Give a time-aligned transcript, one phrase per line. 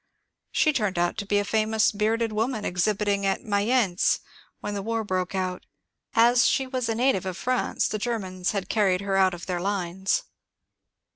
[0.51, 4.19] She turned out to be a famous ^^ bearded woman" exhibiting at Mayence
[4.59, 5.67] when the war broke out.
[6.15, 9.61] As she was a native of France the Germans had carried her out of their
[9.61, 10.23] lines.